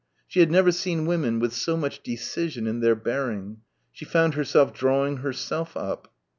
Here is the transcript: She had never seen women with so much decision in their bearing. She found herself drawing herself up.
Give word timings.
She 0.27 0.39
had 0.39 0.49
never 0.49 0.71
seen 0.71 1.05
women 1.05 1.37
with 1.37 1.53
so 1.53 1.77
much 1.77 2.01
decision 2.01 2.65
in 2.65 2.79
their 2.79 2.95
bearing. 2.95 3.57
She 3.91 4.03
found 4.03 4.33
herself 4.33 4.73
drawing 4.73 5.17
herself 5.17 5.77
up. 5.77 6.11